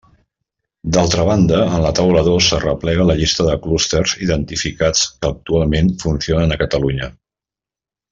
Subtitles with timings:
[0.95, 6.57] D'altra banda, en la taula dos s'arreplega la llista de clústers identificats que actualment funcionen
[6.57, 7.11] a Catalunya.